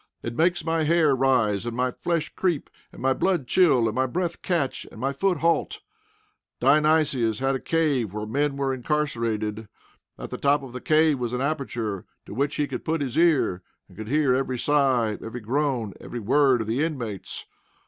It 0.23 0.35
makes 0.35 0.65
my 0.65 0.81
hair 0.81 1.15
rise, 1.15 1.67
and 1.67 1.77
my 1.77 1.91
flesh 1.91 2.29
creep, 2.33 2.71
and 2.91 2.99
my 3.03 3.13
blood 3.13 3.45
chill, 3.45 3.85
and 3.87 3.93
my 3.93 4.07
breath 4.07 4.41
catch, 4.41 4.83
and 4.91 4.99
my 4.99 5.13
foot 5.13 5.41
halt. 5.41 5.81
Dionysius 6.59 7.37
had 7.37 7.53
a 7.53 7.59
cave 7.59 8.11
where 8.11 8.25
men 8.25 8.57
were 8.57 8.73
incarcerated. 8.73 9.67
At 10.17 10.31
the 10.31 10.39
top 10.39 10.63
of 10.63 10.73
the 10.73 10.81
cave 10.81 11.19
was 11.19 11.33
an 11.33 11.41
aperture 11.41 12.05
to 12.25 12.33
which 12.33 12.55
he 12.55 12.65
could 12.65 12.83
put 12.83 13.01
his 13.01 13.15
ear, 13.15 13.61
and 13.87 13.95
could 13.95 14.07
hear 14.07 14.33
every 14.33 14.57
sigh, 14.57 15.19
every 15.23 15.39
groan, 15.41 15.93
every 16.01 16.19
word 16.19 16.61
of 16.61 16.67
the 16.67 16.83
inmates. 16.83 17.45